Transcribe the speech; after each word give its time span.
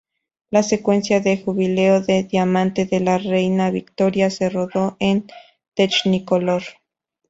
La 0.49 0.63
secuencia 0.63 1.19
del 1.19 1.43
Jubileo 1.45 2.01
de 2.01 2.23
Diamante 2.23 2.85
de 2.87 3.01
la 3.01 3.19
Reina 3.19 3.69
Victoria 3.69 4.31
se 4.31 4.49
rodó 4.49 4.97
en 4.99 5.27
Technicolor. 5.75 6.63